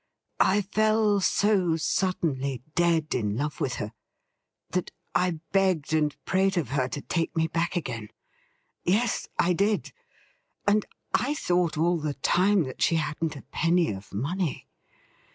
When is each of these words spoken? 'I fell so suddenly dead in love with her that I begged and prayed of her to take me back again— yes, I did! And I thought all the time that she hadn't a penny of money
'I 0.55 0.63
fell 0.63 1.19
so 1.21 1.77
suddenly 1.77 2.63
dead 2.73 3.13
in 3.13 3.37
love 3.37 3.61
with 3.61 3.75
her 3.75 3.93
that 4.71 4.89
I 5.13 5.41
begged 5.51 5.93
and 5.93 6.17
prayed 6.25 6.57
of 6.57 6.69
her 6.69 6.87
to 6.87 7.01
take 7.01 7.35
me 7.37 7.45
back 7.45 7.75
again— 7.75 8.09
yes, 8.83 9.27
I 9.37 9.53
did! 9.53 9.91
And 10.67 10.87
I 11.13 11.35
thought 11.35 11.77
all 11.77 11.99
the 11.99 12.15
time 12.15 12.63
that 12.63 12.81
she 12.81 12.95
hadn't 12.95 13.35
a 13.35 13.43
penny 13.51 13.91
of 13.93 14.11
money 14.11 14.67